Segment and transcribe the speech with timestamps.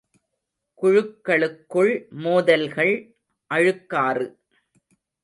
[0.79, 1.91] குழுக்களுக்குள்
[2.23, 2.93] மோதல்கள்,
[3.51, 4.27] அழுக்காறு!